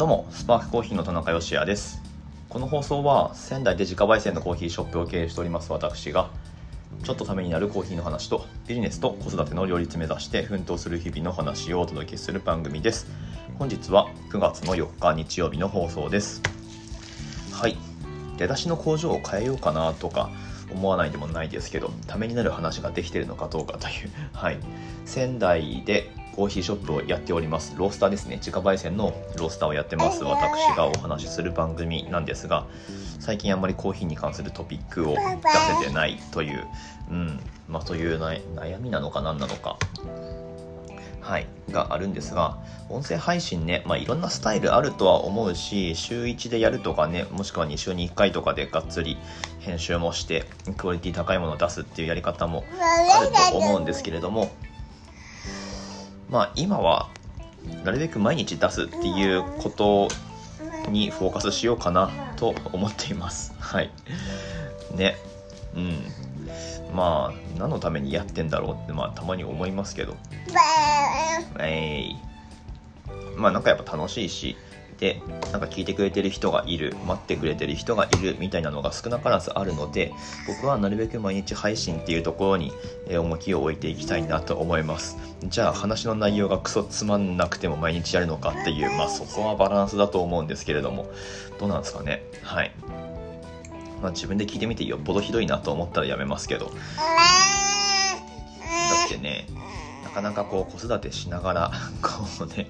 [0.00, 2.00] どうもスパークコーヒーの田中芳也です。
[2.48, 6.30] この放送は仙台で自家焙煎のコーヒーショップを経営しております私が
[7.04, 13.08] ちょっとためになるコーヒーの話とビジネスと子育ての両立目指して奮闘する日々の話をお届けする番組です。
[13.58, 16.40] 本日は9月の4日日曜日の放送です。
[17.52, 17.76] はい。
[18.38, 20.30] 出だしの工場を変えようかなとか
[20.72, 24.10] 思わないでもないですけどためになる話ができてるのかどうかという。
[24.32, 24.56] はい。
[25.04, 27.74] 仙台でコーヒーショップをやっております。
[27.76, 28.36] ロースターですね。
[28.36, 30.22] 自家焙煎のロースターをやってます。
[30.24, 32.66] 私がお話しする番組なんですが
[33.18, 35.18] 最近あんまりコーヒーに関するトピックを出
[35.82, 36.66] せてないという、
[37.10, 37.40] うん。
[37.68, 39.76] まあ、という悩みなのか何なのか。
[41.20, 42.58] はい、があるんですが
[42.88, 49.16] 音声配信ね、まあ、いろんなスタイルあるとは思うし週1でやるとかねもしくは2週に1回とかでがっつり
[49.60, 54.50] 編集もしてクオリティ高いものを出すっていうやり方もあると思うんですけれども
[56.30, 57.10] まあ今は
[57.84, 60.08] なるべく毎日出すっていうこと
[60.90, 63.52] にフォーカスしようかなと思っています。
[63.60, 63.90] はい。
[64.94, 65.16] ね。
[65.74, 66.04] うん。
[66.94, 70.16] まあ、何のためにやってんだろうって、まあ、たまに思いますけど。
[71.60, 72.16] えい。
[73.36, 74.56] まあ、なんかやっぱ楽しいし、
[75.00, 80.12] てなんか聞いてくれてる人がいる待ってくれてる人がいるみたいなのが少なからずあるので
[80.46, 82.72] 僕はなるべく毎日配信っていうところに
[83.08, 85.16] 重きを置いていきたいなと思います。
[85.44, 91.10] じゃあ話の内容がクソつまんなくても毎日やるのかっていうまあそこはバランスだと思うんですけれども。
[91.58, 92.22] どうなんですかね？
[92.42, 92.72] はい。
[94.02, 96.66] まあ自分で聞いてみてよっぽどひどいなと思ったらやめますけど。
[96.66, 96.72] だ
[99.06, 99.46] ってね
[100.10, 101.70] なかなかこう子育てしながら
[102.02, 102.68] こうね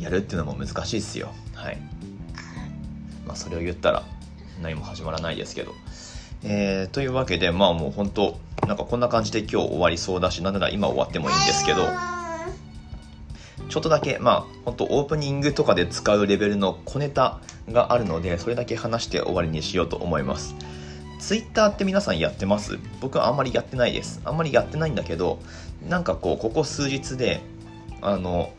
[0.00, 1.32] やるっていうのも難しいっすよ。
[1.54, 1.78] はい。
[3.26, 4.02] まあそれを言ったら
[4.60, 5.72] 何も始まらないですけど。
[6.42, 11.82] えー、というわけでまあもう本当なんかこんな感じで今日終わりそうだしなんなら今終わってもいいんですけど
[13.68, 20.54] ちょっとだけまあ本当オープニングとかで使うレベルの小ネタがあるのでそれだけ話して終わりにしようと思います。
[21.18, 22.78] ツイッターって皆さんやってます？
[23.00, 24.20] 僕はあんまりやってないです。
[24.24, 25.40] あんまりやってないんだけど、
[25.88, 27.40] なんかこう、ここ数日で、
[28.00, 28.52] あの、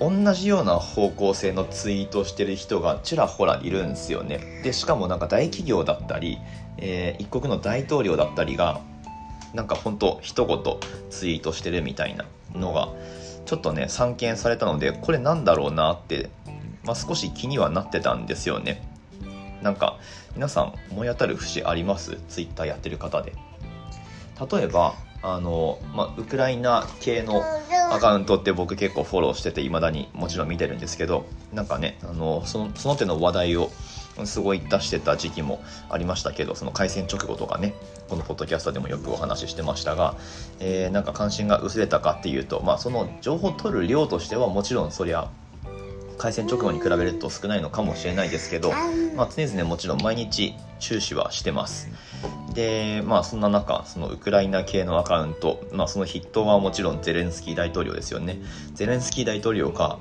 [0.00, 4.60] 同じような方向性のツイートしてる人がちらほらいるんですよね。
[4.62, 6.38] で、しかもなんか大企業だったり、
[6.76, 8.80] えー、一国の大統領だったりが、
[9.54, 10.58] なんかほんと一言
[11.10, 12.24] ツイートしてるみたいな
[12.54, 12.90] のが、
[13.44, 16.30] ちょっとね、散見されたので、これなんだろうなって、
[16.84, 18.86] まあ、少し気にはなってたんですよね。
[19.62, 19.98] なんか
[20.34, 22.18] 皆さん思い当たる節あります？
[22.28, 23.32] ツイッターやってる方で。
[24.52, 27.42] 例えばあの、まあ、ウクライナ系の
[27.90, 33.70] アカウントって僕結構フォローしてていまだにもちろん見てるんですけどなんかねあのそのその手の話題を
[34.24, 35.60] すごい出してた時期も
[35.90, 37.74] ありましたけどその開戦直後とかね
[38.08, 40.16] このポッドキャストでもよくお話ししてましたが、
[40.60, 45.30] えー、なんか関心が薄れたかっていうと、まあ、その情報を取る量としてはもちろんそりゃ
[46.18, 48.72] 開戦直後に比べると少ないのかもしれないですけど、
[49.16, 51.88] まあ、常々もちろん毎日注視はしてます。
[52.54, 58.40] でまあそんな中そのウクライナ系のアカウント、まあ、その筆頭はもちろんゼレンスキー大統領ですよね。
[58.74, 59.98] ゼレンスキー大統領が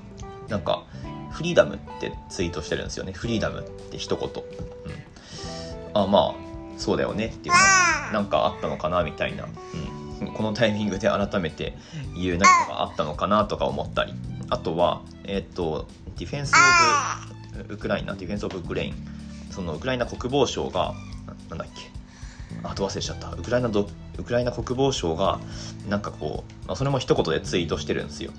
[0.50, 0.84] なんか
[1.32, 3.12] フリーダムってツイートしてるんですよね。
[3.12, 4.42] フリーダムって一言、うん、
[5.94, 6.36] あまあ
[6.78, 9.48] そうだよねっていうなんかあったのかなみたいな、
[10.22, 11.78] うん、このタイミングで改めて
[12.16, 14.14] 言う何かがあったのかなとか思ったり。
[14.50, 16.54] あとはえっ、とディフェンス・
[17.56, 18.96] オブ・ウクライナ、ディフェンス・オブ・グレイン、
[19.52, 20.96] そのウクライナ国防省が、
[21.50, 21.92] なんだっけ、
[22.64, 23.32] あと忘れちゃった。
[23.32, 25.40] ウクライナど、ウクライナ国防省が、
[25.88, 28.32] なんかこう、まあ、それも一言でツイートしてるんですよ。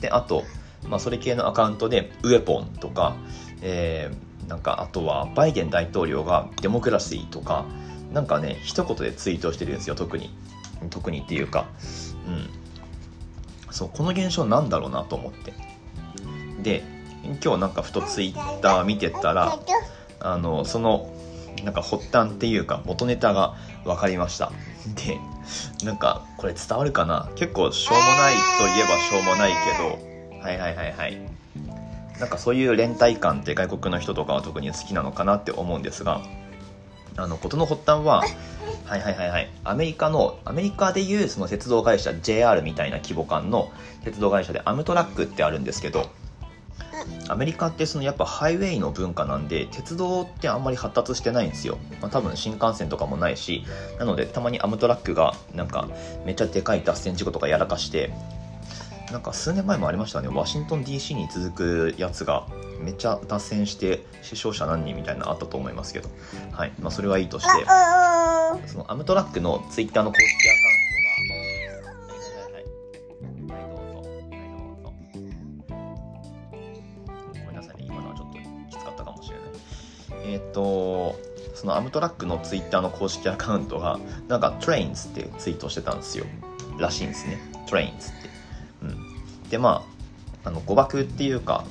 [0.00, 0.44] で、あと、
[0.88, 3.16] まあ、それ系のアカウントで、ウェポンとか、
[3.62, 7.64] えー、なんか、あとは、バイデン大統領がデモクラシーとか、
[8.12, 10.30] なんかね、一言でツイートしてるんですよ、特に。
[10.90, 11.66] 特にっていうか、
[12.28, 12.48] うん。
[13.72, 15.52] そう、この現象なんだろうなと思って。
[16.62, 16.84] で、
[17.42, 19.58] 今日なんかふとツイッター見てたら
[20.20, 21.10] あのその
[21.64, 23.54] なんか発端っていうか元ネタが
[23.84, 24.52] 分かりました。
[24.94, 25.18] で
[25.84, 27.30] なんかこれ伝わるかな？
[27.36, 30.40] 結構しょうもないといえばしょうもないけど。
[30.40, 31.18] はいはいはいはい。
[32.20, 36.20] なんかそういう連帯感って外国の人とかは特に好きなのかなって思うんですが
[37.16, 38.22] あの事の発端は
[38.84, 39.50] はいはいはいはい。
[39.64, 43.72] アメリカのアメリカでいうその鉄道会社 JR みたいな規模感の
[44.04, 46.10] 鉄道会社でアムトラックってあるんですけど
[47.28, 53.64] アメリカってそのやっぱハイウェイの文化なんで鉄道ってあんまり発達してないんですよ、まあ、多分新幹線とかもないし
[53.98, 55.88] なのでたまにアムトラックがなんか
[56.24, 58.12] めっちゃでかい脱線事故とかやらかして
[59.10, 60.28] なんか数年前もありましたね。
[60.28, 62.46] ワシントン DC に続くやつが
[62.80, 66.08] めっちゃ脱線して死傷者何人みたいなのあったと思いますけど。
[66.52, 66.72] はい。
[66.80, 67.50] まあそれはいいとして
[68.66, 70.48] そのアムトラックのツイッターの公式
[80.54, 81.20] と
[81.54, 83.98] そのアムトラックのツイッターの公式アカウントが
[84.28, 86.24] なんか Trains ってツイートしてたんですよ。
[86.78, 87.38] らしいんですね。
[87.66, 88.28] Trains って、
[88.82, 89.84] うん、でま
[90.44, 91.64] ああの誤爆っていうか、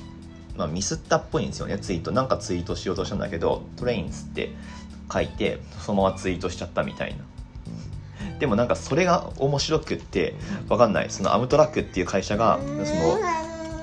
[0.56, 2.12] まあ、ミスったっぽいんですよねツイート。
[2.12, 4.50] なんかツイートしようとしたんだけど Trains って
[5.12, 7.24] 書いてそのままツイートしちゃったみたいな。
[8.38, 10.34] でもなんかそれが面白くって
[10.68, 11.10] わかんない。
[11.10, 13.18] そのアムトラックっていう会社がその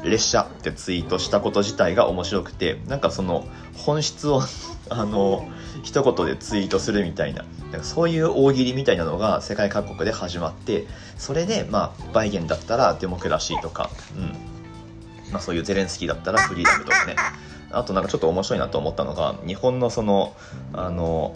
[0.03, 3.45] 列車ってツイートしたこと自体が面白くてなんかその
[3.75, 4.41] 本質を
[4.89, 5.47] あの
[5.83, 10.85] 一言でツイートするみたいななんかそういう大喜利みたいなのが世界各国で始まって
[11.17, 14.51] それでまあバイデンだったらデモクラシーとか、うん。
[15.31, 17.15] まあ、そういうゼレンスキーだったらフリーダムとかね。
[17.71, 20.33] あとなんかちょっと面白いなと思ったのが日本のその
[20.73, 21.33] あの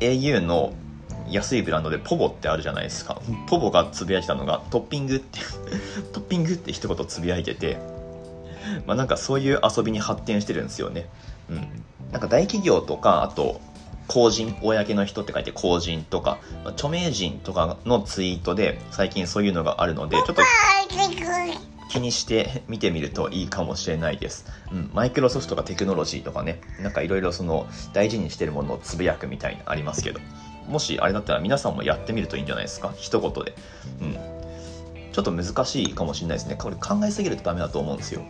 [0.00, 0.74] au の
[1.30, 3.20] 安いブランドでポボってあるじゃないですか。
[3.48, 5.38] ポボがつぶやいたのがトッピングって
[6.12, 7.78] トッピングって一言つぶやいてて
[8.86, 11.08] まあなんかそういう遊びに発展してるんですよね
[11.48, 13.60] うんなんか大企業とかあと
[14.08, 16.38] 公人公の人って書いて公人とか、
[16.70, 20.42] 著名人とかのツイートで最近そういうのがあるのでちょっと
[21.90, 24.46] 気にして見てみるといいかもしれないです。
[24.72, 30.18] うん、マイクロソフトがテクノロジーとかね、なんかいろいろその大事にしてるものをつぶやくみたいなありますけど、
[30.68, 32.92] もしあれだったら皆さんもやってみるといいんじゃないですか？
[32.96, 33.54] 一言で。
[34.00, 34.40] うん。
[35.12, 36.56] ちょっと難しいかもしれないですね。
[36.56, 38.22] これ考えすぎるとダメだと思うんですよ。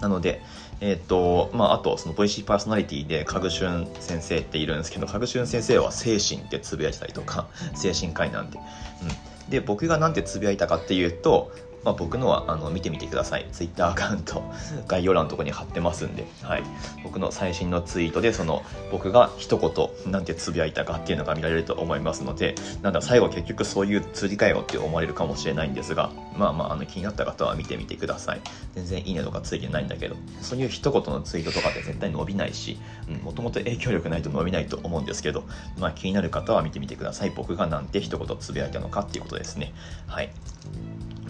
[0.00, 0.42] なので、
[0.80, 8.58] えっ、と、まあ、あと、その、ボイシーパーソナリティで、かぐしゅん先生っているんですけど、かぐしゅん先生は精神ってつぶやいたりとか、精神科医なんで。
[9.02, 9.50] うん。
[9.50, 11.50] で、僕がなんてつぶやいたかっていうと、
[11.84, 13.46] まあ、僕のはあの見てみてください。
[13.52, 14.42] ツイッターアカウント、
[14.88, 16.62] 概要欄のところに貼ってますんで、はい。
[17.02, 28.40] 僕の最新のツイートで、その、僕が一言、なんてつぶやいたかっていうのが見られると思いますので、なんだ、最後結局そういう釣りかよって思われるかもしれないんですが、まあまあ、あの、気になった方は見てみてください。
[28.74, 32.78] 全然いいねとかついてないんだけど、そういう一言のツイートとかって絶対伸びないし、
[33.22, 35.44] もともと影響力ないと伸びないと思うんですけど、
[35.78, 37.32] まあ気になる方は見てみてください。
[37.34, 39.72] 僕がなんて一言つぶやいたのかっていうことですね。
[40.06, 40.30] はい。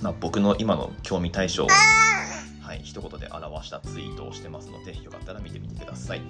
[0.02, 1.68] まあ、僕の今の興味対象を、
[2.60, 6.20] はい、一言で表したツイートをしてますので、よかったら見てみてください。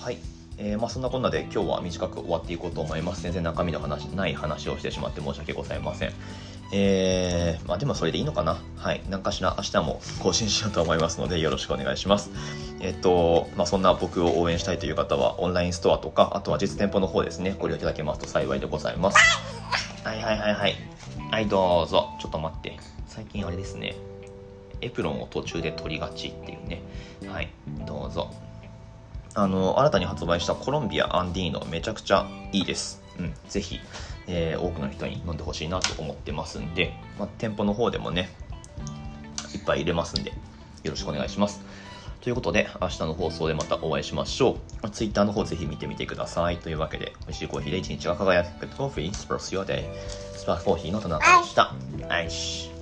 [0.00, 0.18] はい。
[0.60, 3.22] えー、まあそんなこんなで今日は短く終わっていこうと思います。
[3.22, 6.12] 全然中身の話、ない話をしてしまって申し訳ございません。
[6.72, 8.58] えー、まあでもそれでいいのかな？
[8.76, 9.00] はい。
[9.08, 12.30] 何かしら明日も更新しようと思いますのでよろしくお願いします。
[12.80, 19.18] えっ、ー、と、まあそんな僕を応援したいという方はオンラインストアとか、あとは実店舗の方ですね、ご利用いただけますと幸いでございます。
[20.04, 20.74] はいはいはいはい。
[21.30, 22.16] はい、どうぞ。
[22.20, 22.76] ちょっと待って。
[23.18, 23.96] 最近あれですね。
[24.80, 26.80] エプロンを途中で取りがちっていうね。
[27.26, 27.48] はい、
[27.84, 28.32] どうぞ。
[29.34, 33.02] あの、新たに発売したコロンビアアンディーノめちゃくちゃいいです。
[33.18, 33.80] うん、ぜひ、
[34.28, 38.30] えー、多くの人に飲んでほしいなと思ってますんで、まあ、店舗の方でもね、
[39.52, 41.60] いっぱい入れますんで、よろしくお願いします。
[42.20, 44.90] ということで、明日の放送でまたお会いしましょう。
[44.90, 46.58] Twitter の方ぜひ見てみてください。
[46.58, 49.92] というわけで、美味しいコーヒーで一日が輝くコーヒー、スプラス your day。
[50.36, 51.74] スパークコーヒーの田中でした。
[52.08, 52.77] アイシ